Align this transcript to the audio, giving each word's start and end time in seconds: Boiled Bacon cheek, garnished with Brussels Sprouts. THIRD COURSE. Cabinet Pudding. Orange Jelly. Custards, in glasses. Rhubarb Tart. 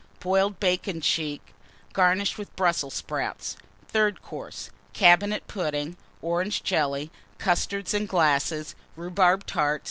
Boiled 0.19 0.59
Bacon 0.59 0.99
cheek, 0.99 1.53
garnished 1.93 2.39
with 2.39 2.55
Brussels 2.55 2.95
Sprouts. 2.95 3.55
THIRD 3.89 4.23
COURSE. 4.23 4.71
Cabinet 4.93 5.45
Pudding. 5.45 5.95
Orange 6.23 6.63
Jelly. 6.63 7.11
Custards, 7.37 7.93
in 7.93 8.07
glasses. 8.07 8.73
Rhubarb 8.95 9.45
Tart. 9.45 9.79